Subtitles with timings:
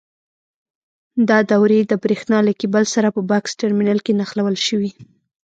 [1.29, 4.91] دا دورې د برېښنا له کېبل سره په بکس ټرمینل کې نښلول شوي.